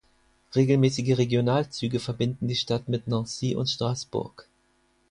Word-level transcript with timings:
Regelmäßige 0.55 1.15
Regionalzüge 1.19 1.99
verbinden 1.99 2.47
die 2.47 2.55
Stadt 2.55 2.89
mit 2.89 3.07
Nancy 3.07 3.53
und 3.55 3.67
Straßburg. 3.69 4.47